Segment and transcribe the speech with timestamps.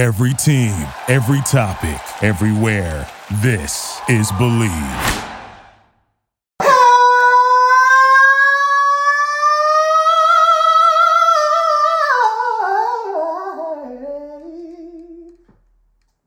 [0.00, 0.72] Every team,
[1.08, 3.06] every topic, everywhere.
[3.42, 4.70] This is Bleav.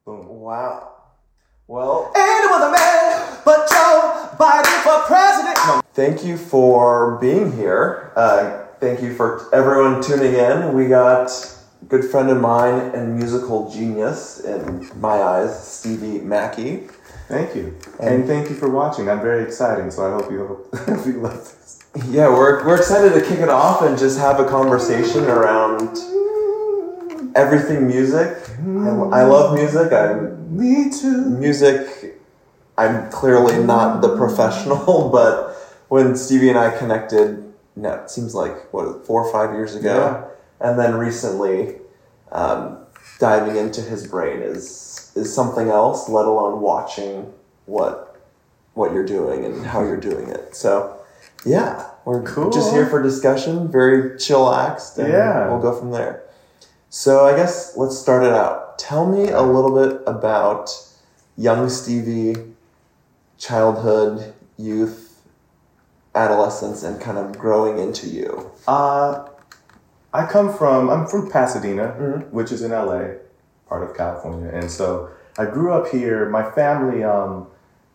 [0.06, 0.94] Wow.
[1.66, 5.58] Well, and it was a man, but Joe Biden for president.
[5.66, 5.82] No.
[5.96, 8.14] Thank you for being here.
[8.16, 10.74] Uh, thank you for everyone tuning in.
[10.76, 11.32] We got
[11.88, 16.88] good friend of mine and musical genius, in my eyes, Stevie Mackey.
[17.28, 17.78] Thank you.
[18.00, 19.10] And, thank you for watching.
[19.10, 21.84] I'm very excited, so I hope you, hope you love this.
[22.10, 25.98] Yeah, we're, we're excited to kick it off and just have a conversation around
[27.36, 28.38] everything music.
[28.60, 29.92] I, I love music.
[29.92, 31.30] I'm Me too.
[31.30, 32.20] music
[32.78, 35.56] i'm clearly not the professional but
[35.90, 40.30] when stevie and i connected no, it seems like what four or five years ago
[40.60, 41.76] and then recently
[42.32, 42.78] um,
[43.20, 47.32] diving into his brain is is something else let alone watching
[47.66, 48.22] what
[48.74, 50.98] what you're doing and how you're doing it so
[51.46, 52.50] yeah we're Cool.
[52.50, 55.48] just here for discussion very chillaxed and Yeah.
[55.50, 56.24] we'll go from there
[56.90, 60.70] so i guess let's start it out tell me a little bit about
[61.38, 62.36] young Stevie,
[63.38, 65.20] childhood, youth,
[66.16, 68.52] adolescence, and kind of growing into you.
[68.68, 69.28] Uh,
[70.14, 72.30] I come from, I'm from Pasadena, Mhm.
[72.32, 73.16] which is in LA,
[73.68, 74.50] part of California.
[74.54, 76.30] And so I grew up here.
[76.30, 77.48] My family um,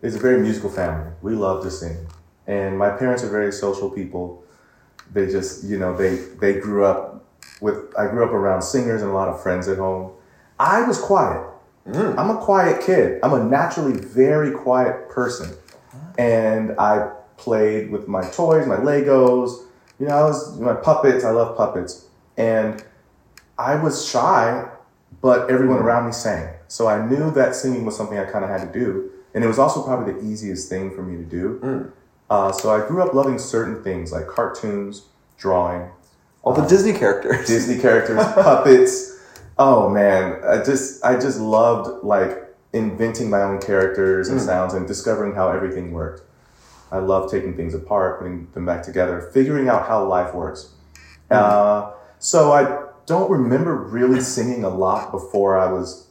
[0.02, 1.10] is a very musical family.
[1.22, 1.96] We love to sing.
[2.46, 4.42] And my parents are very social people.
[5.12, 7.24] They just, you know, they, they grew up
[7.60, 10.10] with, I grew up around singers and a lot of friends at home.
[10.58, 11.44] I was quiet.
[11.86, 13.18] I'm a quiet kid.
[13.22, 15.56] I'm a naturally very quiet person.
[16.18, 19.62] And I played with my toys, my Legos,
[19.98, 21.24] you know, I was my puppets.
[21.24, 22.04] I love puppets.
[22.38, 22.82] And
[23.58, 24.66] I was shy,
[25.20, 26.54] but everyone around me sang.
[26.68, 29.10] So I knew that singing was something I kind of had to do.
[29.34, 31.92] And it was also probably the easiest thing for me to do.
[32.30, 35.06] Uh, so I grew up loving certain things like cartoons,
[35.36, 35.90] drawing,
[36.42, 37.46] All the Disney characters.
[37.46, 39.18] Disney characters, puppets.
[39.58, 44.86] Oh man, I just I just loved like inventing my own characters and sounds and
[44.86, 46.22] discovering how everything worked.
[46.92, 50.70] I love taking things apart, putting them back together, figuring out how life works.
[51.30, 56.06] Uh, so I don't remember really singing a lot before I was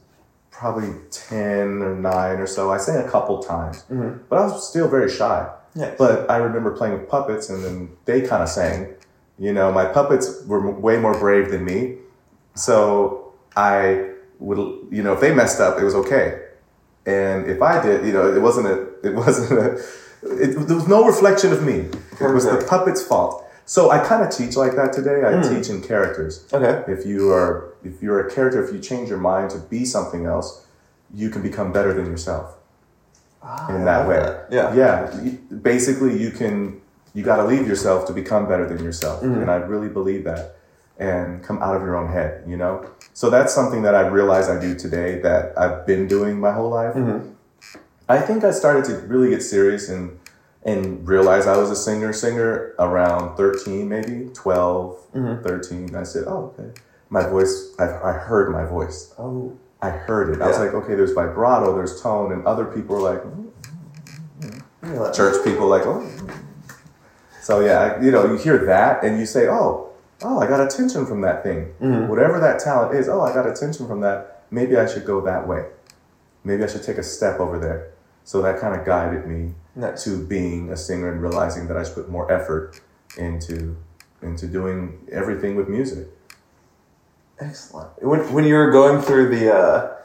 [0.51, 2.71] probably ten or nine or so.
[2.71, 4.23] I sang a couple times, mm-hmm.
[4.29, 5.47] but I was still very shy.
[5.75, 5.95] Yes.
[5.97, 8.95] But I remember playing with puppets, and then they kind of sang.
[9.37, 11.97] You know, my puppets were m- way more brave than me,
[12.55, 14.57] so I would,
[14.89, 16.41] you know, if they messed up, it was okay,
[17.05, 19.73] and if I did, you know, it wasn't a, it wasn't a,
[20.23, 21.89] it, there was no reflection of me.
[22.19, 23.46] It was the puppet's fault.
[23.67, 25.23] So I kind of teach like that today.
[25.25, 25.55] I hmm.
[25.55, 26.47] teach in characters.
[26.53, 26.89] Okay.
[26.89, 30.25] If you are, if you're a character, if you change your mind to be something
[30.25, 30.65] else,
[31.13, 32.55] you can become better than yourself
[33.43, 34.15] ah, in that way.
[34.15, 34.47] that.
[34.49, 34.73] Yeah.
[34.73, 35.31] Yeah.
[35.61, 36.79] Basically, you can,
[37.13, 39.19] you got to leave yourself to become better than yourself.
[39.19, 39.33] Hmm.
[39.33, 40.55] And I really believe that
[40.97, 42.89] and come out of your own head, you know?
[43.13, 46.69] So that's something that I realize I do today that I've been doing my whole
[46.69, 46.95] life.
[46.95, 47.33] Mm-hmm.
[48.09, 50.17] I think I started to really get serious and,
[50.67, 54.99] and realized I was a singer, singer around 13, maybe 12,
[55.43, 55.95] 13.
[55.95, 56.77] I said, oh, okay.
[57.09, 59.13] My voice, I, I heard my voice.
[59.17, 59.57] Oh.
[59.81, 60.41] I heard it.
[60.41, 65.11] I was like, okay, there's vibrato, there's tone, and other people were like, "Mm." Yeah.
[65.11, 66.05] church people like, oh.
[67.41, 69.89] So yeah, I- you know, you hear that and you say, oh,
[70.23, 71.73] oh, I got attention from that thing.
[72.09, 74.43] Whatever that talent is, oh, I got attention from that.
[74.51, 75.65] Maybe I should go that way.
[76.43, 77.91] Maybe I should take a step over there.
[78.23, 80.03] So that kind of guided me Nice.
[80.03, 82.81] to being a singer and realizing that I should put more effort
[83.17, 83.77] into
[84.21, 86.07] into doing everything with music.
[87.39, 87.89] Excellent.
[88.01, 89.97] When, when you were going through the uh,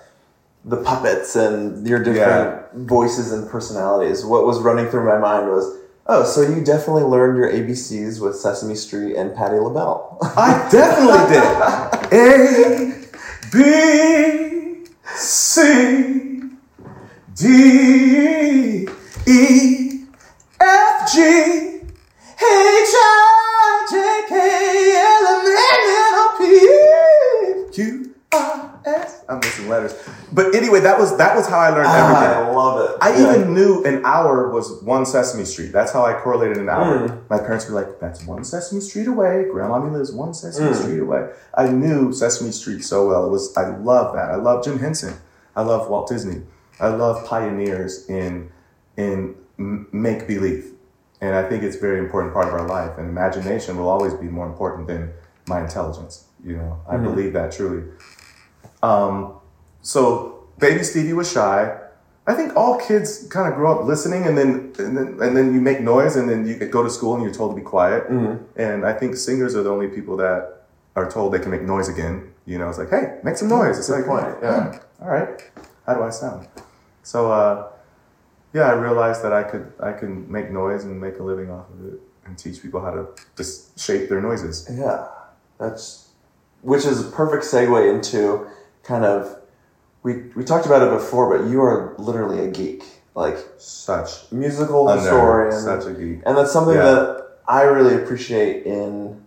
[0.64, 5.78] the puppets and your different voices and personalities, what was running through my mind was,
[6.06, 10.18] oh, so you definitely learned your ABCs with Sesame Street and Patti LaBelle.
[10.36, 11.26] I definitely
[12.12, 12.12] did.
[12.12, 12.92] A,
[13.50, 14.84] B,
[15.16, 16.42] C,
[17.34, 18.81] D,
[19.26, 20.04] E,
[20.60, 21.84] F, G, H,
[22.40, 24.34] I, J, K,
[24.98, 29.24] L, M, N, N, O, P, Q, R, S.
[29.28, 29.94] I'm missing letters.
[30.32, 32.48] But anyway, that was that was how I learned ah, everything.
[32.48, 32.96] I love it.
[33.00, 33.36] I Yeah.
[33.36, 35.72] even knew an hour was one Sesame Street.
[35.72, 37.08] That's how I correlated an hour.
[37.08, 37.18] Mm.
[37.30, 40.82] My parents were like, "That's one Sesame Street away." Grandma lives one Sesame mm.
[40.82, 41.28] Street away.
[41.54, 43.26] I knew Sesame Street so well.
[43.26, 44.30] It was I love that.
[44.30, 45.14] I love Jim Henson.
[45.54, 46.42] I love Walt Disney.
[46.80, 48.50] I love pioneers in
[48.96, 50.72] in make believe,
[51.20, 52.98] and I think it's a very important part of our life.
[52.98, 55.12] And imagination will always be more important than
[55.46, 56.26] my intelligence.
[56.44, 57.84] You know, I believe that truly.
[58.82, 59.34] Um,
[59.82, 61.78] so baby Stevie was shy.
[62.24, 65.52] I think all kids kind of grow up listening, and then and then and then
[65.52, 68.08] you make noise, and then you go to school and you're told to be quiet.
[68.08, 68.60] Mm-hmm.
[68.60, 71.88] And I think singers are the only people that are told they can make noise
[71.88, 72.32] again.
[72.46, 73.78] You know, it's like, hey, make some noise.
[73.78, 74.78] It's Good like, point, yeah.
[75.00, 75.50] all right,
[75.86, 76.46] how do I sound?
[77.02, 77.71] So uh,
[78.52, 81.66] yeah, I realized that I could I could make noise and make a living off
[81.70, 83.06] of it, and teach people how to
[83.36, 84.68] just shape their noises.
[84.70, 85.06] Yeah,
[85.58, 86.10] that's
[86.62, 88.46] which is a perfect segue into
[88.82, 89.38] kind of
[90.02, 92.84] we we talked about it before, but you are literally a geek,
[93.14, 96.22] like Such musical a historian, such a geek.
[96.26, 96.82] and that's something Yeah.
[96.82, 99.20] that I really appreciate in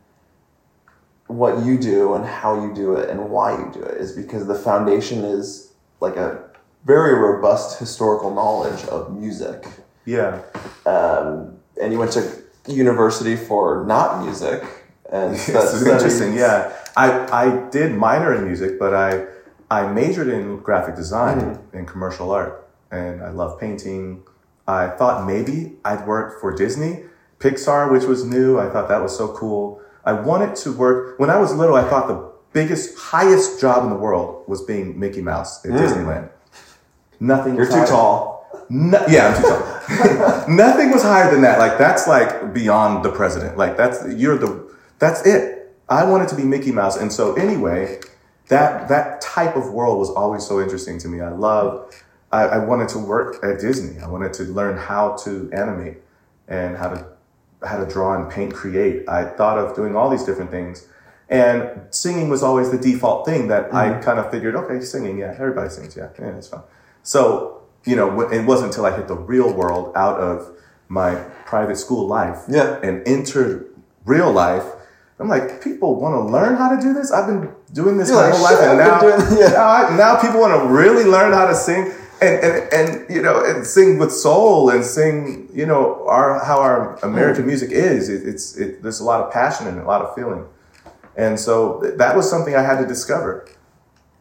[1.28, 4.46] what you do and how you do it and why you do it is because
[4.46, 6.44] the foundation is like a
[6.86, 9.66] very robust historical knowledge of music.
[10.06, 10.42] Yeah,
[10.86, 12.22] Um, and you went to
[12.68, 14.64] university for not music,
[15.12, 16.34] and Yes, that it's interesting.
[16.34, 17.08] Yeah, I
[17.44, 19.26] I did minor in music, but I
[19.70, 24.22] I majored in graphic design and commercial art, and I love painting.
[24.68, 26.94] I thought maybe I'd work for Disney,
[27.40, 28.60] Pixar, which was new.
[28.60, 29.82] I thought that was so cool.
[30.06, 31.76] I wanted to work when I was little.
[31.76, 32.22] I thought the
[32.54, 36.30] biggest, highest job in the world was being Mickey Mouse at Disneyland.
[37.20, 37.56] Nothing.
[37.56, 38.66] You're too higher- tall.
[38.70, 40.46] no, yeah, I'm too tall.
[40.50, 41.60] Nothing was higher than that.
[41.60, 43.58] Like that's like beyond the president.
[43.58, 45.74] Like that's you're the that's it.
[45.88, 48.00] I wanted to be Mickey Mouse, and so anyway,
[48.48, 51.22] that that type of world was always so interesting to me.
[51.22, 51.94] I love.
[52.32, 54.02] I, I wanted to work at Disney.
[54.02, 55.98] I wanted to learn how to animate
[56.48, 57.06] and how to
[57.64, 59.08] how to draw and paint, create.
[59.08, 60.88] I thought of doing all these different things.
[61.30, 64.02] And singing was always the default thing that I mm-hmm.
[64.02, 66.62] kind of figured, okay, singing, yeah, everybody sings, yeah, yeah, it's fine.
[67.06, 70.52] So, you know, it wasn't until I hit the real world out of
[70.90, 71.16] my
[71.46, 72.80] private school life Yeah.
[72.82, 73.70] and entered
[74.06, 74.64] real life.
[75.20, 77.12] I'm like, people want to learn how to do this.
[77.12, 79.48] I've been doing this You're my like, whole life, and now, doing- yeah.
[79.50, 83.22] now, I- now people want to really learn how to sing and, and, and you
[83.22, 87.50] know and sing with soul and sing you know our how our American hmm.
[87.50, 88.10] music is.
[88.10, 90.46] It, it's it, there's a lot of passion and a lot of feeling,
[91.18, 93.48] and so that was something I had to discover.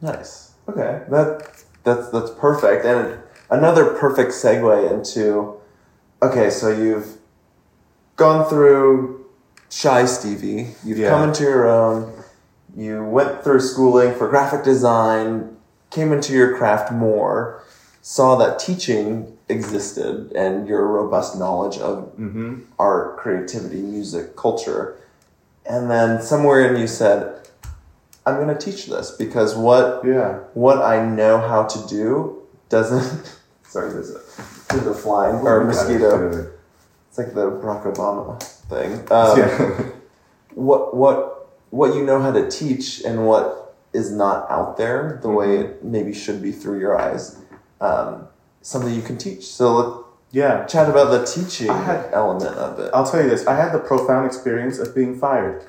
[0.01, 0.51] Nice.
[0.67, 5.55] Okay, that that's that's perfect, and another perfect segue into.
[6.21, 7.17] Okay, so you've
[8.15, 9.25] gone through
[9.69, 10.75] Shy Stevie.
[10.83, 11.09] You've Yeah.
[11.09, 12.11] come into your own.
[12.75, 15.55] You went through schooling for graphic design,
[15.89, 17.61] came into your craft more,
[18.01, 22.61] saw that teaching existed, and your robust knowledge of mm-hmm.
[22.77, 24.95] art, creativity, music, culture,
[25.65, 27.44] and then somewhere in you said,
[28.25, 30.39] "I'm going to teach this because what Yeah.
[30.53, 33.37] what I know how to do doesn't.
[33.63, 34.21] Sorry, there's a
[34.69, 36.51] there's a flying or a mosquito.
[37.09, 38.93] It's like the Barack Obama thing.
[39.11, 39.85] Um, yeah.
[40.55, 45.29] What what what you know how to teach and what is not out there the
[45.29, 47.37] way it maybe should be through your eyes.
[47.81, 48.27] Um,
[48.61, 49.45] something you can teach.
[49.47, 50.65] So yeah.
[50.65, 52.89] chat about the teaching had- element of it.
[52.93, 53.45] I'll tell you this.
[53.47, 55.65] I had the profound experience of being fired.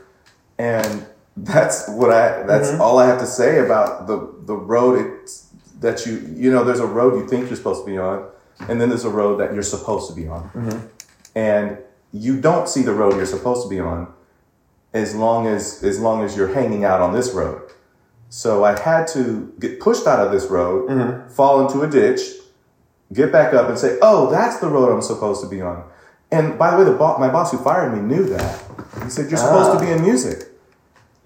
[0.58, 1.06] And
[1.36, 2.80] that's what I that's mm-hmm.
[2.80, 5.50] all I have to say about the the road it's,
[5.80, 8.26] that you you know there's a road you think you're supposed to be on
[8.60, 10.50] and then there's a road that you're supposed to be on.
[10.50, 10.86] Mm-hmm.
[11.34, 11.78] And
[12.12, 14.12] you don't see the road you're supposed to be on
[14.94, 17.70] as long as as long as you're hanging out on this road.
[18.28, 21.28] So I had to get pushed out of this road, mm-hmm.
[21.28, 22.20] fall into a ditch,
[23.12, 25.84] get back up and say, "Oh, that's the road I'm supposed to be on."
[26.32, 28.64] And by the way, the bo- my boss who fired me knew that.
[29.04, 29.80] He said, "You're supposed to ah.
[29.80, 30.48] be in music,"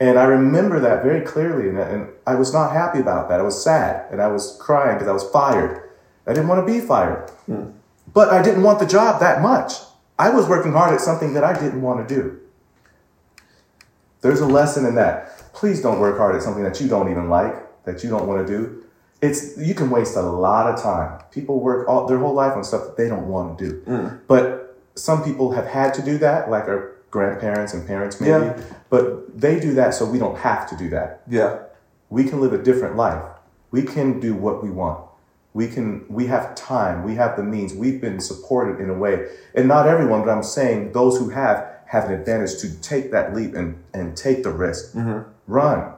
[0.00, 1.68] and I remember that very clearly.
[1.68, 3.38] And, and I was not happy about that.
[3.38, 5.90] I was sad and I was crying because I was fired.
[6.26, 7.70] I didn't want to be fired, hmm.
[8.12, 9.72] but I didn't want the job that much.
[10.18, 12.40] I was working hard at something that I didn't want to do.
[14.20, 15.52] There's a lesson in that.
[15.54, 18.46] Please don't work hard at something that you don't even like, that you don't want
[18.46, 18.84] to do.
[19.22, 21.22] It's you can waste a lot of time.
[21.30, 23.76] People work all their whole life on stuff that they don't want to do.
[23.80, 24.16] Hmm.
[24.26, 28.30] But some people have had to do that, like our grandparents and parents maybe.
[28.30, 28.60] Yeah.
[28.88, 31.22] But they do that so we don't have to do that.
[31.28, 31.58] yeah.
[32.08, 33.22] We can live a different life.
[33.70, 35.04] We can do what we want.
[35.54, 39.28] We can we have time, we have the means, we've been supported in a way.
[39.54, 43.34] And not everyone, but I'm saying those who have have an advantage to take that
[43.34, 44.94] leap and, and take the risk.
[44.94, 45.28] Mm-hmm.
[45.46, 45.92] Run.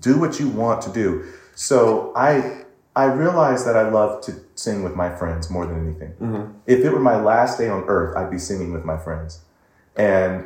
[0.00, 1.24] Do what you want to do.
[1.54, 2.64] So I
[2.94, 6.12] I realized that I love to sing with my friends more than anything.
[6.12, 6.52] Mm-hmm.
[6.66, 9.40] If it were my last day on earth, I'd be singing with my friends.
[9.96, 10.44] And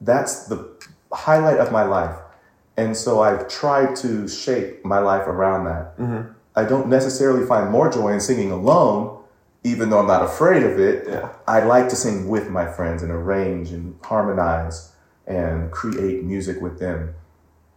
[0.00, 0.68] that's the
[1.12, 2.16] highlight of my life.
[2.76, 5.98] And so I've tried to shape my life around that.
[6.54, 9.22] I don't necessarily find more joy in singing alone,
[9.64, 11.06] even though I'm not afraid of it.
[11.08, 11.32] Yeah.
[11.46, 14.92] I like to sing with my friends and arrange and harmonize
[15.26, 17.14] and create music with them.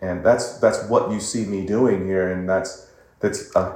[0.02, 3.76] And that's that's what you see me doing here, and that's that's uh,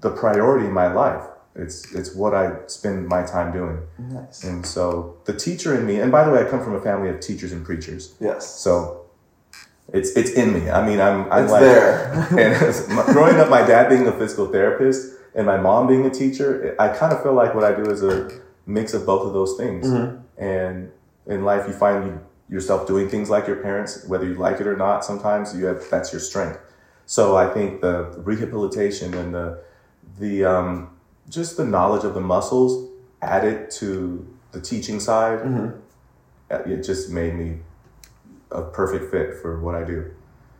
[0.00, 1.24] the priority in my life.
[1.56, 3.78] It's it's what I spend my time doing.
[3.98, 4.42] Nice.
[4.42, 7.08] And so the teacher in me, and by the way, I come from a family
[7.08, 8.14] of teachers and preachers.
[8.20, 8.58] Yes.
[8.58, 9.06] So
[9.92, 10.70] it's it's in me.
[10.70, 12.12] I mean, I'm I'm It's like there.
[12.38, 16.74] and growing up, my dad being a physical therapist and my mom being a teacher,
[16.78, 18.30] I kind of feel like what I do is a
[18.66, 19.86] mix of both of those things.
[20.38, 20.90] And
[21.26, 24.76] in life, you find yourself doing things like your parents, whether you like it or
[24.76, 25.04] not.
[25.04, 26.58] Sometimes you have that's your strength.
[27.06, 29.62] So I think the rehabilitation and the
[30.18, 30.90] the um,
[31.28, 32.90] just the knowledge of the muscles
[33.22, 35.40] added to the teaching side,
[36.50, 37.58] uh, it just made me
[38.50, 40.10] a perfect fit for what I do.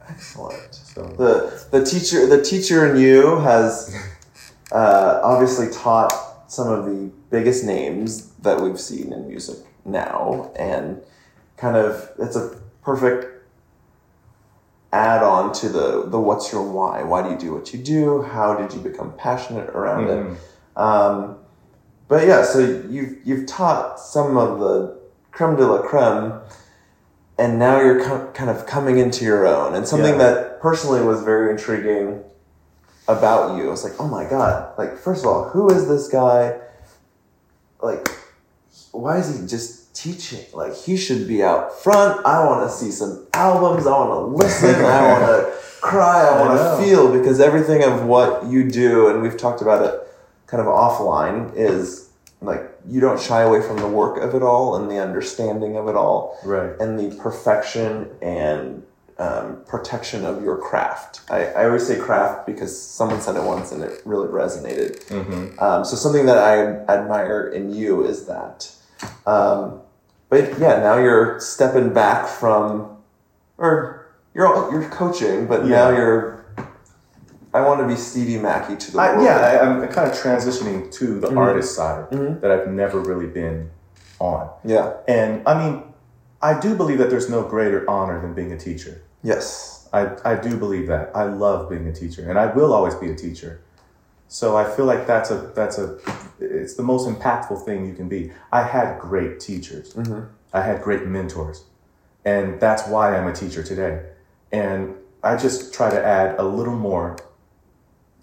[0.09, 0.75] Excellent.
[0.75, 3.95] So the the teacher the teacher in you has
[4.73, 6.13] uh, obviously taught
[6.51, 11.01] some of the biggest names that we've seen in music now and
[11.57, 13.27] kind of it's a perfect
[14.93, 18.23] add on to the the what's your why why do you do what you do
[18.23, 20.33] how did you become passionate around Mhm.
[20.35, 20.39] it
[20.77, 21.37] um,
[22.09, 24.99] but yeah so you've you've taught some of the
[25.33, 26.33] creme de la creme
[27.39, 28.01] and now you're
[28.33, 29.75] kind of coming into your own.
[29.75, 30.19] And something Yeah.
[30.35, 32.23] that personally was very intriguing
[33.07, 36.09] about you i was like oh my god like first of all who is this
[36.09, 36.59] guy?
[37.83, 38.09] Like
[38.93, 40.45] why is he just teaching?
[40.55, 42.25] Like he should be out front.
[42.25, 43.87] I want to see some albums.
[43.87, 44.75] I want to listen.
[44.85, 45.53] I want to
[45.83, 46.23] cry.
[46.23, 49.85] I I want to feel because everything of what you do and we've talked about
[49.85, 50.01] it
[50.55, 54.77] kind of offline is like you don't shy away from the work of it all
[54.77, 56.79] and the understanding of it all right.
[56.79, 58.85] and the perfection and
[59.19, 61.23] um, protection of your craft.
[61.29, 65.05] I, I always say craft because someone said it once and it really resonated.
[65.07, 65.59] Mm-hmm.
[65.59, 66.59] Um, so something that I
[66.93, 68.71] admire in you is that.
[69.27, 69.81] Um,
[70.29, 72.97] but yeah, now you're stepping back from,
[73.59, 76.44] or you're you're coaching, but now you're.
[77.55, 79.25] I want to be Stevie Mackey to the I, world.
[79.25, 81.39] yeah, I, I'm kind of transitioning to the Mhm.
[81.39, 82.41] artist side Mhm.
[82.41, 83.71] that I've never really been
[84.19, 84.49] on.
[84.65, 84.95] yeah.
[85.07, 85.83] And I mean,
[86.43, 89.01] I do believe that there's no greater honor than being a teacher.
[89.23, 89.89] Yes.
[89.93, 91.13] I, I do believe that.
[91.15, 93.61] I love being a teacher, and I will always be a teacher.
[94.27, 95.97] So I feel like that's a that's a
[96.41, 98.33] it's the most impactful thing you can be.
[98.51, 99.95] I had great teachers.
[100.53, 101.63] I had great mentors,
[102.25, 104.01] and that's why I'm a teacher today.
[104.51, 107.17] And I just try to add a little more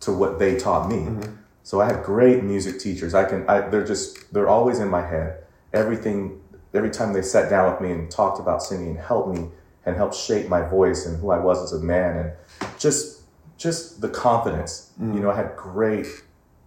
[0.02, 0.98] to what they taught me.
[0.98, 1.36] Mm-hmm.
[1.64, 3.14] So I had great music teachers.
[3.14, 5.44] I can I, they're just they're always in my head.
[5.74, 6.42] Everything
[6.74, 9.48] every time they sat down with me and talked about singing and helped me
[9.86, 12.32] and helped shape my voice and who I was as a man and
[12.80, 13.22] just
[13.58, 14.92] just the confidence.
[15.00, 15.22] You mm-hmm.
[15.22, 16.08] know, I had great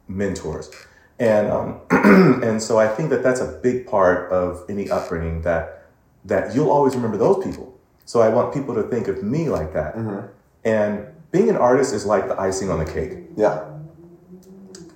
[0.09, 0.71] mentors.
[1.19, 5.87] And um, and so I think that that's a big part of any upbringing that
[6.25, 7.79] that you'll always remember those people.
[8.05, 9.97] So I want people to think of me like that.
[9.97, 10.27] Mm-hmm.
[10.65, 13.65] And being an artist is like the icing on the cake Yeah.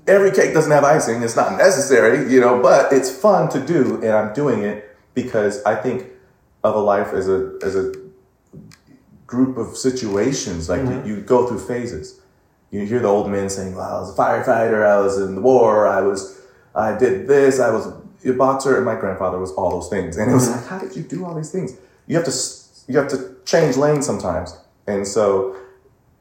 [0.07, 1.23] every cake doesn't have icing.
[1.23, 4.77] It's not necessary, you know, but it's fun to do, and I'm doing it
[5.15, 6.07] because I think
[6.65, 7.93] of a life as a as a
[9.27, 10.69] group of situations.
[10.73, 12.07] Like you, you go through phases.
[12.71, 14.81] You hear the old men saying, "Well, I was a firefighter.
[14.97, 15.87] I was in the war.
[15.87, 16.21] I was,
[16.75, 17.61] I did this.
[17.61, 17.85] I was
[18.25, 20.17] a boxer." And my grandfather was all those things.
[20.17, 20.59] And it was mm-hmm.
[20.59, 21.71] like, how did you do all these things?
[22.07, 22.35] You have to
[22.91, 24.57] you have to change lanes sometimes.
[24.87, 25.55] And so,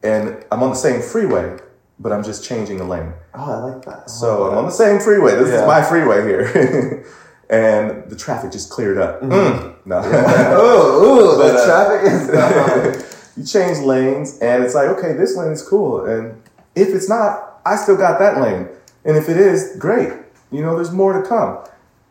[0.02, 1.56] and I'm on the same freeway,
[1.98, 3.12] but I'm just changing the lane.
[3.34, 4.10] Oh, I like that.
[4.10, 5.34] So love I'm on the same freeway.
[5.36, 5.62] This Yeah.
[5.62, 7.06] is my freeway here.
[7.50, 9.20] and the traffic just cleared up.
[9.22, 9.74] Mm.
[9.86, 10.00] No.
[10.04, 15.36] oh, ooh, But, the uh, traffic is you change lanes and it's like, okay, this
[15.36, 16.04] lane is cool.
[16.06, 16.40] And
[16.74, 18.68] if it's not, I still got that lane.
[19.04, 20.12] And if it is, great.
[20.50, 21.58] You know, there's more to come.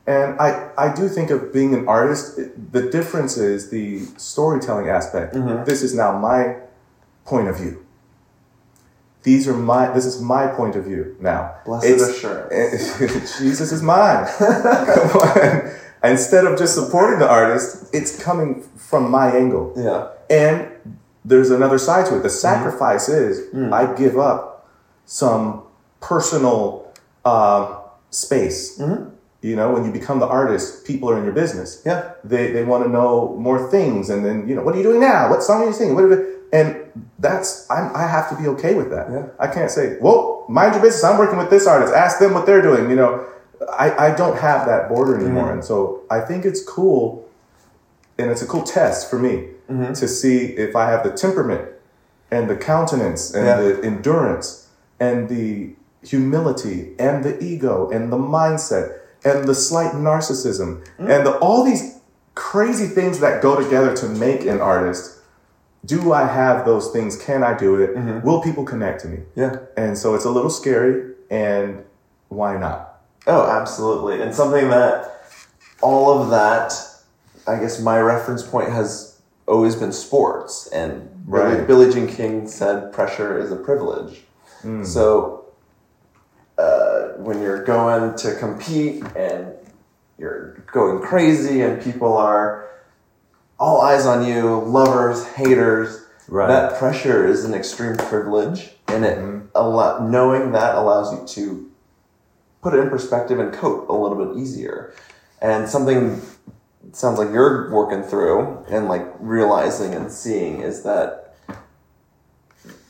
[0.07, 2.37] And I, I do think of being an artist,
[2.71, 5.33] the difference is the storytelling aspect.
[5.65, 6.55] This is now my
[7.27, 7.85] point of view.
[9.23, 11.55] These are my, this is my point of view now.
[11.65, 12.97] Blessed assurance.
[13.39, 14.25] Jesus is mine.
[14.37, 15.71] Come on.
[16.03, 19.73] Instead of just supporting the artist, it's coming from my angle.
[19.75, 20.09] yeah.
[20.29, 20.71] And
[21.25, 22.21] there's another side to it.
[22.21, 22.37] The mm-hmm.
[22.37, 23.73] sacrifice is mm.
[23.73, 24.69] I give up
[25.05, 25.63] some
[25.99, 26.93] personal
[27.25, 27.77] um,
[28.11, 28.79] space.
[28.79, 29.09] Mm-hmm.
[29.41, 31.81] You know, when you become the artist, people are in your business.
[31.85, 32.13] Yeah.
[32.23, 34.09] They, they want to know more things.
[34.09, 35.29] And then, you know, what are you doing now?
[35.29, 35.95] What song are you singing?
[35.95, 36.36] What are
[37.19, 39.11] that's, I'm, I have to be okay with that.
[39.11, 39.27] Yeah.
[39.39, 41.03] I can't say, well, mind your business.
[41.03, 41.93] I'm working with this artist.
[41.93, 42.89] Ask them what they're doing.
[42.89, 43.27] You know,
[43.71, 45.25] I, I don't have that border mm-hmm.
[45.25, 45.51] anymore.
[45.51, 47.27] And so I think it's cool
[48.17, 49.93] and it's a cool test for me mm-hmm.
[49.93, 51.69] to see if I have the temperament
[52.31, 53.61] and the countenance and Yeah.
[53.61, 54.67] the endurance
[54.99, 61.09] and the humility and the ego and the mindset and the slight narcissism mm.
[61.09, 61.99] and the, all these
[62.35, 65.16] crazy things that go together to make an artist
[65.85, 67.15] do I have those things?
[67.21, 68.23] Can I do it?
[68.23, 69.19] Will people connect to me?
[69.35, 69.57] Yeah.
[69.77, 71.83] And so it's a little scary, and
[72.29, 73.01] why not?
[73.25, 74.21] Oh, absolutely.
[74.21, 75.25] And something that
[75.81, 76.73] all of that,
[77.47, 80.67] I guess my reference point has always been sports.
[80.67, 81.67] And Right.
[81.67, 84.21] Billie Jean King said pressure is a privilege.
[84.83, 85.45] So
[86.57, 89.53] uh, when you're going to compete and
[90.17, 92.67] you're going crazy and people are
[93.59, 96.47] all eyes on you, lovers, haters, Right.
[96.47, 98.71] that pressure is an extreme privilege.
[98.87, 99.47] And it mm-hmm.
[99.55, 101.71] allow, knowing that allows you to
[102.61, 104.93] put it in perspective and cope a little bit easier.
[105.41, 106.21] And something
[106.91, 111.35] sounds like you're working through and like realizing and seeing is that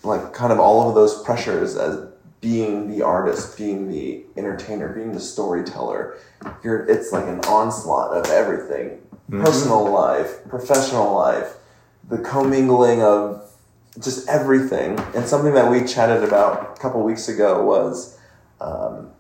[0.03, 2.07] like kind of all of those pressures as
[2.39, 6.17] being the artist, being the entertainer, being the storyteller,
[6.63, 9.01] you're it's like an onslaught of everything.
[9.29, 9.43] Mm-hmm.
[9.43, 11.53] Personal life, professional life,
[12.07, 13.43] the commingling of
[13.99, 14.97] just everything.
[15.13, 18.17] And something that we chatted about a couple weeks ago was
[18.61, 19.11] um,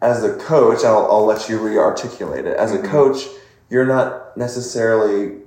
[0.00, 2.56] as a coach, I'll, I'll let you re articulate it.
[2.56, 2.90] As a mm-hmm.
[2.90, 3.26] coach,
[3.70, 5.42] you're not necessarily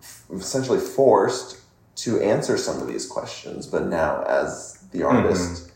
[0.00, 1.60] f- essentially forced
[1.96, 5.16] to answer some of these questions, but now as the mm-hmm.
[5.16, 5.72] artist,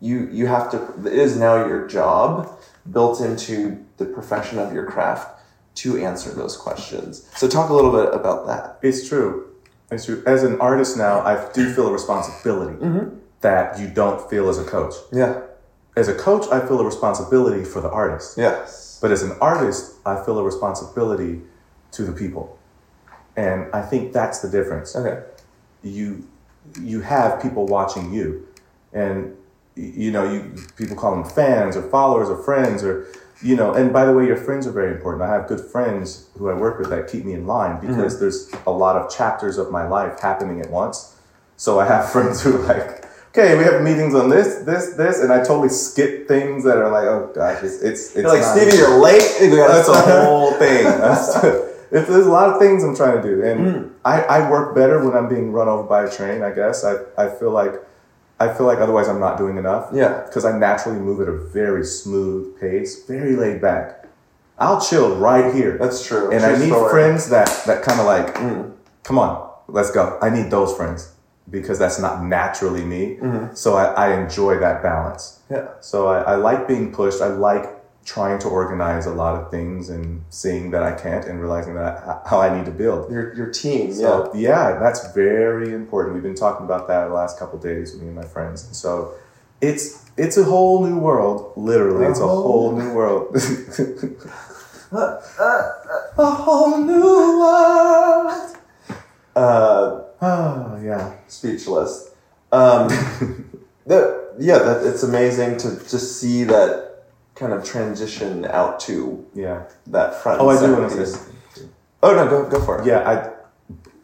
[0.00, 2.58] you, you have to, it is now your job
[2.90, 5.39] built into the profession of your craft
[5.76, 7.28] to answer those questions.
[7.36, 8.78] So, talk a little bit about that.
[8.82, 9.50] It's true.
[9.90, 10.22] It's true.
[10.26, 13.16] As an artist now, I do feel a responsibility mm-hmm.
[13.40, 14.94] that you don't feel as a coach.
[15.12, 15.42] Yeah.
[15.96, 18.38] As a coach, I feel a responsibility for the artist.
[18.38, 18.98] Yes.
[19.00, 21.40] But as an artist, I feel a responsibility
[21.92, 22.58] to the people.
[23.36, 24.94] And I think that's the difference.
[24.94, 25.26] Okay.
[25.82, 26.28] You
[26.80, 28.46] you have people watching you.
[28.92, 29.36] And
[29.74, 33.06] you know, you people call them fans or followers or friends or
[33.42, 35.22] you know, and by the way, your friends are very important.
[35.22, 38.50] I have good friends who I work with that keep me in line because there's
[38.66, 41.16] a lot of chapters of my life happening at once.
[41.56, 45.20] So I have friends who are like, okay, we have meetings on this, this, this,
[45.20, 48.76] and I totally skip things that are like, oh gosh, it's it's, it's like, Stevie,
[48.76, 49.22] you're late.
[49.40, 50.84] That's a whole thing.
[50.86, 53.90] It's, there's a lot of things I'm trying to do, and Mm.
[54.04, 56.42] I, I work better when I'm being run over by a train.
[56.42, 57.74] I guess I, I feel like
[58.40, 59.90] I feel like otherwise I'm not doing enough.
[59.92, 60.22] Yeah.
[60.26, 64.06] because I naturally move at a very smooth pace, very laid back.
[64.58, 65.78] I'll chill right here.
[65.78, 66.30] That's true.
[66.30, 66.90] and True I need story.
[66.90, 68.72] friends that that kind of like, Mm.
[69.04, 70.18] come on, let's go.
[70.20, 71.12] I need those friends
[71.50, 73.16] because that's not naturally me.
[73.20, 73.54] Mm-hmm.
[73.54, 75.40] So I, I enjoy that balance.
[75.50, 75.68] Yeah.
[75.80, 77.20] So I, I like being pushed.
[77.22, 77.64] I like
[78.04, 82.02] trying to organize a lot of things and seeing that I can't and realizing that
[82.02, 83.10] I, how I need to build.
[83.12, 86.14] Your, your team, So yeah, that's very important.
[86.14, 88.64] We've been talking about that the last couple days with me and my friends.
[88.66, 89.14] And so
[89.60, 91.52] it's it's a whole new world.
[91.56, 93.36] Literally, it's a whole new world.
[94.92, 95.20] a
[96.18, 98.56] whole new world.
[99.36, 99.42] yeah.
[99.42, 101.14] Uh, Oh yeah.
[101.28, 102.10] speechless.
[102.52, 102.88] Um,
[103.86, 106.89] that, yeah, that, it's amazing to just see that
[107.40, 109.62] kind of transition out to Yeah.
[109.88, 110.40] that front.
[110.40, 111.18] Oh, I do want to say.
[112.02, 112.86] Oh no, go go for it.
[112.86, 113.14] Yeah, I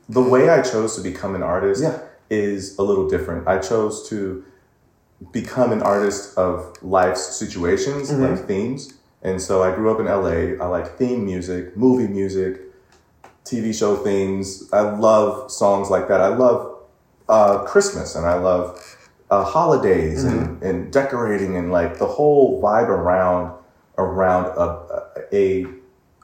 [0.08, 1.98] the way I chose to become an artist Yeah.
[2.30, 3.46] is a little different.
[3.46, 4.42] I chose to
[5.32, 8.22] become an artist of life's situations, Mm-hmm.
[8.26, 8.82] like themes.
[9.22, 10.38] And so I grew up in LA.
[10.64, 12.52] I like theme music, movie music,
[13.44, 14.68] TV show themes.
[14.72, 16.20] I love songs like that.
[16.20, 16.58] I love
[17.28, 18.66] uh, Christmas and I love
[19.30, 20.64] uh, holidays and, mm-hmm.
[20.64, 23.52] and decorating and like the whole vibe around
[23.98, 25.66] around a a,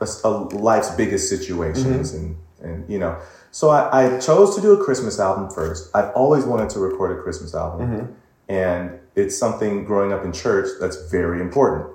[0.01, 2.35] a, a life's biggest situations mm-hmm.
[2.63, 3.19] and and you know.
[3.51, 5.95] So I, I chose to do a Christmas album first.
[5.95, 8.13] I've always wanted to record a Christmas album, mm-hmm.
[8.49, 11.93] and it's something growing up in church that's very important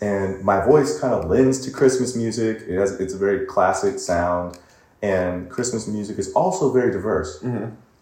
[0.00, 2.62] and my voice kind of lends to Christmas music.
[2.68, 4.58] It has it's a very classic sound,
[5.02, 7.42] and Christmas music is also very diverse.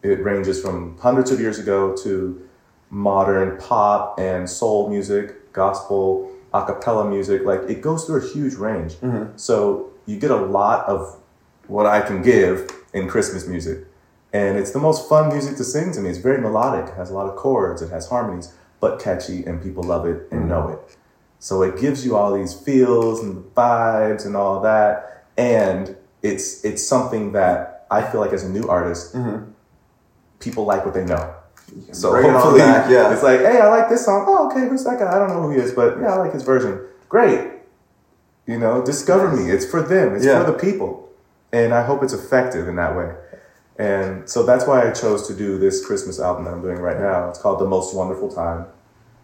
[0.02, 2.48] It ranges from hundreds of years ago to
[2.90, 7.44] modern pop and soul music, gospel, a cappella music.
[7.44, 8.94] Like it goes through a huge range.
[8.94, 9.36] Mm-hmm.
[9.36, 11.18] So you get a lot of
[11.66, 13.86] what I can give in Christmas music.
[14.32, 16.10] And it's the most fun music to sing to me.
[16.10, 19.62] It's very melodic, it has a lot of chords, it has harmonies, but catchy, and
[19.62, 20.96] people love it and know it.
[21.38, 25.26] So it gives you all these feels and vibes and all that.
[25.36, 29.50] And it's it's something that I feel like as a new artist, mm-hmm.
[30.42, 31.34] People like what they know.
[31.92, 33.12] So hopefully back, yeah.
[33.12, 34.26] it's like, hey, I like this song.
[34.28, 35.10] Oh, okay, who's that guy?
[35.10, 36.80] I don't know who he is, but yeah, I like his version.
[37.08, 37.50] Great.
[38.46, 39.50] You know, discover me.
[39.50, 40.14] It's for them.
[40.14, 40.44] It's Yeah.
[40.44, 41.08] for the people.
[41.52, 43.14] And I hope it's effective in that way.
[43.78, 46.98] And so that's why I chose to do this Christmas album that I'm doing right
[46.98, 47.28] now.
[47.30, 48.66] It's called The Most Wonderful Time.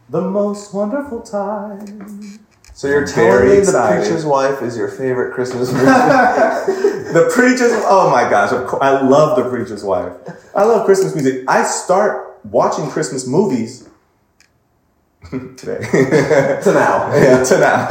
[0.09, 2.39] The Most Wonderful Time.
[2.79, 4.03] So you're telling me excited.
[4.03, 5.85] the preacher's wife is your favorite Christmas movie?
[7.13, 10.13] the preacher's oh my gosh of course, i love the preacher's wife.
[10.55, 11.43] I love christmas music.
[11.49, 13.89] I start watching christmas movies
[15.29, 15.81] today.
[16.63, 17.13] To now.
[17.17, 17.89] yeah, to now.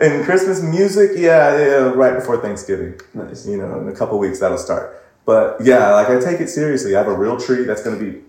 [0.00, 2.98] And christmas music yeah, yeah right before thanksgiving.
[3.12, 3.46] Nice.
[3.46, 5.04] you know in a couple weeks that'll start.
[5.26, 6.96] But yeah like i take it seriously.
[6.96, 8.22] I have a real tree that's going to be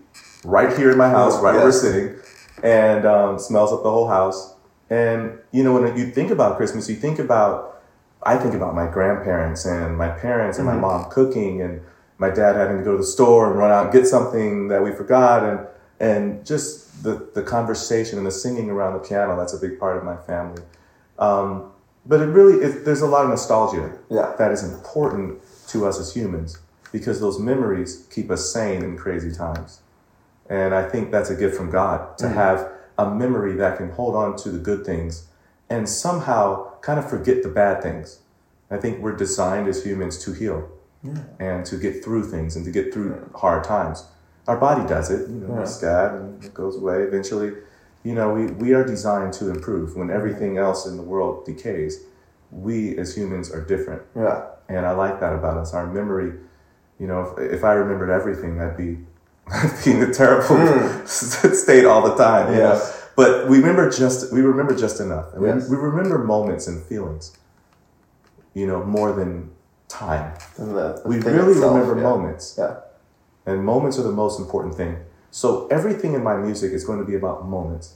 [0.44, 2.14] right here in my house right where we're sitting
[2.62, 4.53] and um, smells up the whole house
[4.90, 7.74] and you know when you think about christmas you think about
[8.26, 11.82] I think about my grandparents and my parents and my mom cooking and
[12.16, 14.82] my dad having to go to the store and run out and get something that
[14.82, 15.44] we forgot.
[15.44, 15.66] And
[16.00, 19.96] and just the, the conversation and the singing around the piano that's a big part
[19.96, 20.62] of my family.
[21.18, 21.70] Um,
[22.06, 24.34] but it really it, there's a lot of nostalgia Yeah.
[24.38, 26.58] that is important to us as humans
[26.92, 29.80] because those memories keep us sane in crazy times.
[30.48, 34.14] And I think that's a gift from God to have a memory that can hold
[34.14, 35.26] on to the good things
[35.68, 38.20] and somehow kind of forget the bad things.
[38.70, 40.68] I think we're designed as humans to heal
[41.38, 44.06] and to get through things and to get through hard times.
[44.46, 45.64] Our body does it, you know, Yeah.
[45.64, 47.52] scab and it goes away eventually.
[48.04, 49.96] You know, we, we are designed to improve.
[49.96, 52.04] When everything else in the world decays,
[52.50, 54.02] we as humans are different.
[54.14, 54.44] Yeah.
[54.68, 55.74] And I like that about us.
[55.74, 56.32] Our memory,
[56.98, 58.98] you know, if, if I remembered everything, I'd be,
[59.50, 62.52] I'd be in a terrible state all the time.
[62.52, 62.90] you know?
[63.16, 65.32] But we remember just we remember just enough.
[65.34, 65.68] And we- Yes.
[65.68, 67.36] we, remember moments and feelings.
[68.54, 69.50] You know, more than
[69.88, 70.34] time.
[70.58, 72.02] And the, the We really itself, remember yeah.
[72.08, 72.54] moments.
[72.58, 72.76] Yeah.
[73.46, 74.96] And moments are the most important thing.
[75.30, 77.94] So everything in my music is going to be about moments.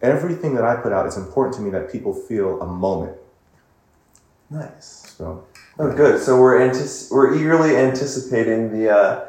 [0.00, 3.16] Everything that I put out, it's important to me that people feel a moment.
[4.50, 5.14] Nice.
[5.18, 5.44] So
[5.80, 6.20] Oh, good.
[6.20, 9.27] So we're antici- we're eagerly anticipating the uh,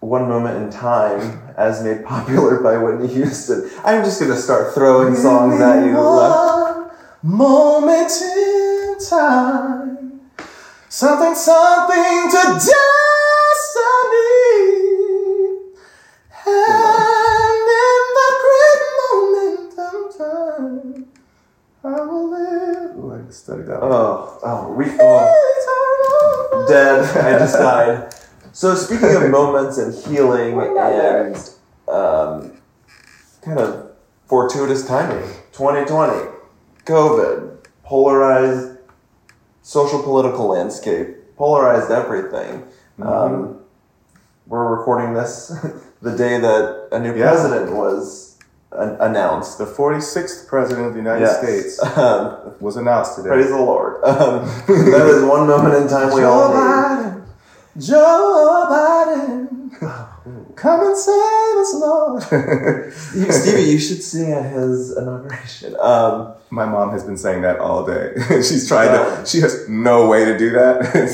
[0.00, 3.70] one moment in time as made popular by Whitney Houston.
[3.84, 6.76] I'm just gonna start throwing songs at you left.
[7.22, 10.20] One moment in time,
[10.88, 12.76] something, something to destiny,
[16.46, 21.06] and in that great moment of time,
[21.82, 22.90] I will live.
[22.98, 23.80] Oh, I just studied that.
[23.80, 23.92] one.
[23.92, 24.84] Oh, oh, we.
[25.00, 25.32] Oh.
[26.68, 27.04] Dead.
[27.16, 28.12] I just died.
[28.56, 31.36] So speaking of moments and healing and
[31.88, 32.52] um,
[33.42, 33.90] kind of
[34.24, 36.30] fortuitous timing, 2020,
[36.86, 38.78] COVID, polarized
[39.60, 42.66] social political landscape, polarized everything.
[43.02, 43.60] Um,
[44.46, 45.48] we're recording this
[46.00, 47.32] the day that a new Yeah.
[47.32, 48.38] president was
[48.72, 49.58] an- announced.
[49.58, 51.42] The 46th president of the United Yes.
[51.42, 53.28] States Um, was announced today.
[53.28, 54.02] praise the Lord.
[54.02, 56.85] Um, that is one moment in time we all need.
[57.76, 62.22] Biden, Joe Biden, come and save us, Lord.
[63.32, 65.76] Stevie, you should sing at his inauguration.
[65.80, 68.14] Um, My mom has been saying that all day.
[68.36, 69.20] she's trying Yeah.
[69.20, 69.26] to.
[69.26, 71.08] She has no way to do that.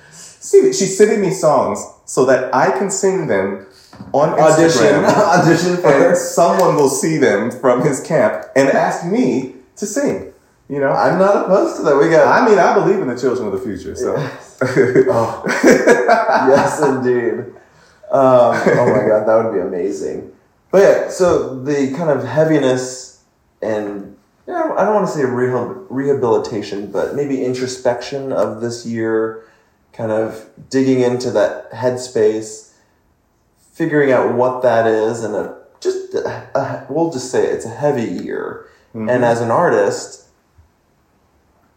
[0.10, 3.66] Stevie, she's sending me songs so that I can sing them
[4.12, 5.04] on audition, Instagram,
[5.40, 6.14] audition and for.
[6.16, 10.32] someone will see them from his camp and ask me to sing.
[10.68, 11.96] You know, I'm not opposed to that.
[11.96, 12.26] We got.
[12.28, 13.94] I mean, I believe in the children of the future.
[13.96, 14.16] So,
[14.62, 15.44] Oh,
[16.48, 17.52] yes, indeed.
[18.10, 20.32] Um, oh my god, that would be amazing.
[20.70, 23.22] But yeah, so the kind of heaviness
[23.62, 24.16] and
[24.46, 29.44] you know, I don't want to say rehabil- rehabilitation, but maybe introspection of this year,
[29.92, 32.72] kind of digging into that headspace,
[33.72, 37.70] figuring out what that is, and a, just a, a- we'll just say it's a
[37.74, 38.68] heavy year.
[38.94, 40.28] And as an artist,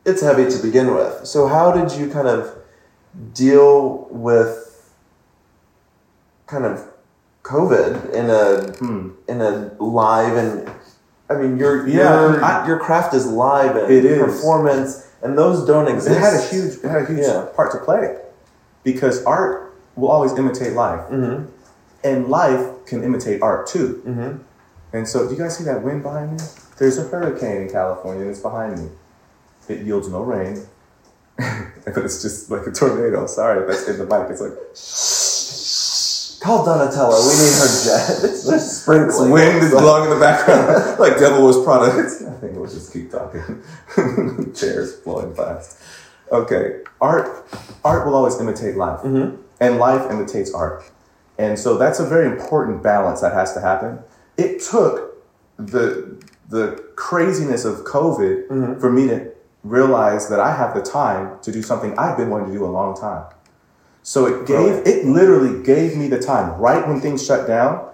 [0.06, 1.26] it's heavy to begin with.
[1.26, 2.56] So how did you kind of
[3.34, 4.92] deal with
[6.48, 6.84] kind of
[7.44, 9.10] COVID in a Hmm.
[9.28, 10.70] in a live and
[11.30, 14.22] I mean your Yeah, your I- your craft is live and It is.
[14.24, 16.18] performance and those don't exist.
[16.18, 17.46] it had a huge, it had a huge Yeah.
[17.56, 18.18] part to play
[18.84, 21.48] because art will always imitate life, Mhm.
[22.04, 24.02] and life can imitate art too.
[24.08, 24.40] Mhm.
[24.94, 26.38] And so, do you guys see that wind behind me?
[26.78, 28.90] There's a hurricane in California, and it's behind me.
[29.68, 30.62] It yields no rain,
[31.86, 33.26] but it's just like a tornado.
[33.28, 34.30] Sorry if that's in the mic.
[34.30, 34.54] It's like
[36.40, 37.20] Call Donatella.
[37.28, 38.24] We need her jet.
[38.30, 39.32] It's just sprinkling.
[39.32, 42.00] wind is blowing in the background, like Devil Wears Prada.
[42.00, 42.56] It's nothing.
[42.56, 43.64] We'll just keep talking.
[44.54, 45.82] Chairs blowing fast.
[46.32, 47.46] Okay, art.
[47.84, 49.42] Art will always imitate life, mm-hmm.
[49.60, 50.84] and life imitates art,
[51.38, 54.00] and so that's a very important balance that has to happen.
[54.38, 55.18] It took
[55.58, 58.80] the the craziness of COVID mm-hmm.
[58.80, 59.32] for me to
[59.64, 62.68] realize that I have the time to do something I've been wanting to do a
[62.68, 63.26] long time.
[64.04, 67.88] So it gave it literally gave me the time right when things shut down.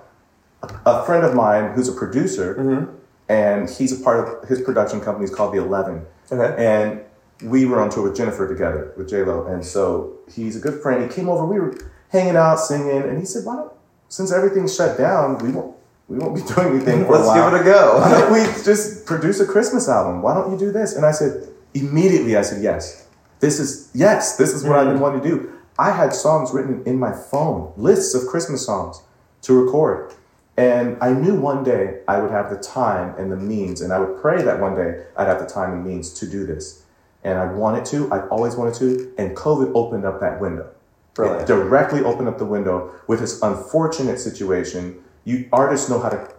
[0.85, 2.95] A friend of mine who's a producer mm-hmm.
[3.29, 6.05] and he's a part of his production company is called The Eleven.
[6.31, 6.55] Okay.
[6.57, 7.01] And
[7.43, 10.81] we were on tour with Jennifer together with J Lo, and so he's a good
[10.81, 11.03] friend.
[11.03, 11.75] He came over, we were
[12.09, 13.73] hanging out, singing, and he said, "Why don't
[14.07, 15.75] since everything's shut down, we won't
[16.07, 17.51] we won't be doing anything for Let's a while.
[17.51, 20.21] give it a go." Why don't we just produce a Christmas album?
[20.21, 23.07] Why don't you do this?" And I said immediately, I said, "Yes,
[23.39, 25.03] this is yes, this is what I've been mm-hmm.
[25.03, 29.01] wanting to do." I had songs written in my phone, lists of Christmas songs
[29.41, 30.13] to record.
[30.57, 33.99] And I knew one day I would have the time and the means, and I
[33.99, 36.83] would pray that one day I'd have the time and means to do this.
[37.23, 40.69] And I wanted to, I always wanted to, and COVID opened up that window.
[41.13, 41.41] Brilliant.
[41.41, 45.03] It directly opened up the window with this unfortunate situation.
[45.25, 46.29] You artists know how to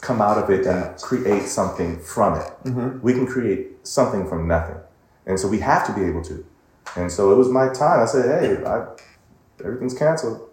[0.00, 2.46] come out of it and create something from it.
[2.64, 3.00] Mm-hmm.
[3.02, 4.76] We can create something from nothing.
[5.26, 6.44] And so we have to be able to.
[6.96, 8.00] And so it was my time.
[8.00, 8.86] I said, hey, I,
[9.64, 10.48] everything's canceled.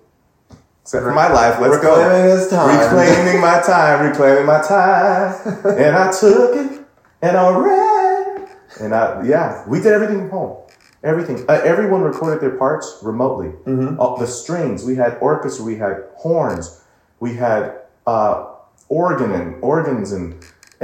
[0.81, 1.59] Except for my life.
[1.59, 1.97] Let's go.
[1.97, 2.79] Reclaiming his time.
[2.79, 5.33] Reclaiming my time, reclaiming my time.
[5.65, 6.85] and I took it
[7.21, 8.47] and I ran.
[8.79, 10.67] And I, yeah, we did everything from home.
[11.03, 11.43] Everything.
[11.49, 13.53] Uh, everyone recorded their parts remotely.
[13.65, 16.83] Uh, the strings, we had orchestra, we had horns,
[17.19, 18.53] we had uh,
[18.89, 20.35] organ and organs and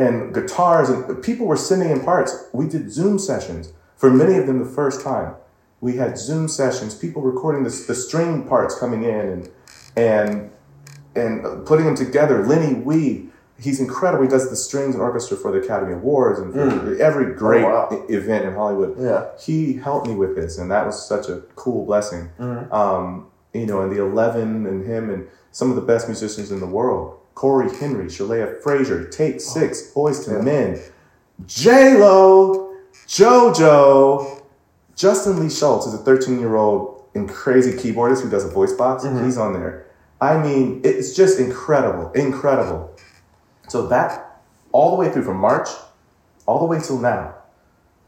[0.02, 2.46] and guitars, and people were sending in parts.
[2.54, 5.36] We did Zoom sessions for many of them the first time.
[5.80, 9.50] We had Zoom sessions, people recording the, the string parts coming in and
[9.96, 10.52] and
[11.16, 12.46] and putting them together.
[12.46, 14.24] Lenny Wee, he's incredible.
[14.24, 17.90] He does the strings and orchestra for the Academy Awards and for every great wow.
[17.92, 18.96] e- event in Hollywood.
[19.00, 19.30] Yeah.
[19.40, 22.30] He helped me with this, and that was such a cool blessing.
[22.72, 26.60] Um, you know, and the Eleven and him and some of the best musicians in
[26.60, 27.20] the world.
[27.36, 29.40] Corey Henry, Shelea Frazier, Take oh.
[29.40, 30.80] Six, Boyz II Men,
[31.46, 32.76] J Lo,
[33.08, 34.44] JoJo,
[34.96, 38.74] Justin Lee Schultz is a 13 year old and crazy keyboardist who does a voice
[38.74, 39.04] box.
[39.04, 39.26] Mm-hmm.
[39.26, 39.88] He's on there.
[40.20, 42.96] I mean, it's just incredible, incredible.
[43.68, 44.42] So that
[44.72, 45.70] all the way through from March,
[46.46, 47.36] all the way till now,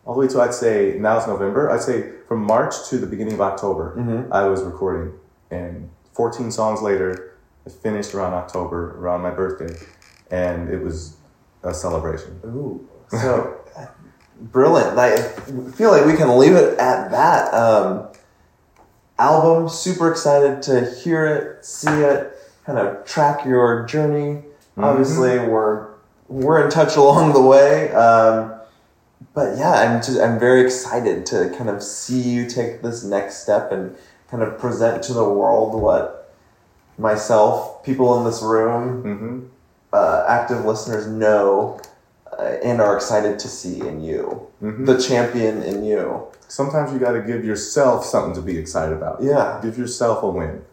[0.05, 1.71] all the way till I'd say now it's November.
[1.71, 4.31] I'd say from March to the beginning of October, mm-hmm.
[4.31, 5.13] I was recording,
[5.49, 7.32] and 14 songs later,
[7.69, 9.75] finished around October, around my birthday,
[10.31, 11.17] and it was
[11.63, 12.39] a celebration.
[12.45, 13.59] Ooh, so
[14.39, 14.97] brilliant.
[14.97, 15.17] I
[15.71, 17.53] feel like we can leave it at that.
[17.53, 18.07] Um,
[19.19, 22.33] album, super excited to hear it, see it,
[22.65, 24.43] kind of track your journey.
[24.77, 25.93] Obviously, we're
[26.27, 27.91] we're in touch along the way.
[27.91, 28.59] Um,
[29.33, 33.43] but yeah, I'm just I'm very excited to kind of see you take this next
[33.43, 33.95] step and
[34.29, 36.22] kind of present to the world what
[36.97, 39.53] myself, people in this room, hmm
[39.93, 41.79] uh, active listeners know
[42.37, 46.25] uh, and are excited to see in you, the champion in you.
[46.47, 49.21] Sometimes you got to give yourself something to be excited about.
[49.21, 49.59] Yeah.
[49.61, 50.63] Give yourself a win,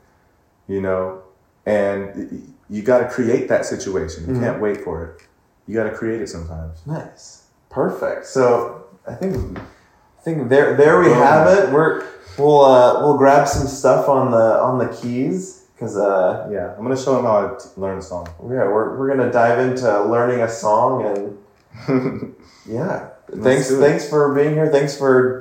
[0.68, 1.22] you know,
[1.66, 4.26] and you got to create that situation.
[4.34, 5.22] You can't wait for it.
[5.66, 6.84] You got to create it sometimes.
[6.86, 8.26] Nice, perfect.
[8.26, 11.72] So I think I think there there we have it.
[11.72, 12.06] We're
[12.38, 16.82] we'll uh, we'll grab some stuff on the on the keys because uh, Yeah, I'm
[16.82, 18.28] gonna show him how I t- learn a song.
[18.42, 23.08] yeah we're we're gonna dive into learning a song and yeah.
[23.42, 24.68] Thanks thanks for being here.
[24.70, 25.40] Thanks for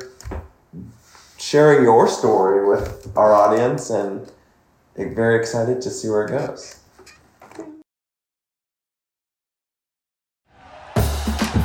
[1.38, 4.32] sharing your story with our audience and
[4.96, 6.80] very excited to see where it goes.